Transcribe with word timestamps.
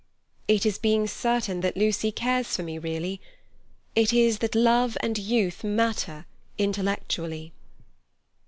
"It 0.47 0.65
is 0.65 0.79
being 0.79 1.05
certain 1.05 1.59
that 1.61 1.77
Lucy 1.77 2.11
cares 2.11 2.55
for 2.55 2.63
me 2.63 2.79
really. 2.79 3.21
It 3.93 4.11
is 4.11 4.39
that 4.39 4.55
love 4.55 4.97
and 5.01 5.15
youth 5.15 5.63
matter 5.63 6.25
intellectually." 6.57 7.53